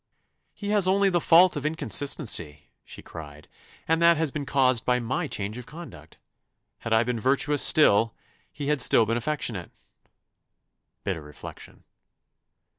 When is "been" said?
4.31-4.47, 7.03-7.19, 9.05-9.15